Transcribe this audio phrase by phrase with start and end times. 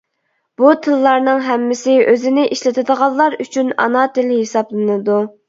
[0.61, 5.21] بۇ تىللارنىڭ ھەممىسى ئۆزىنى ئىشلىتىدىغانلار ئۈچۈن ئانا تىل ھېسابلىنىدۇ.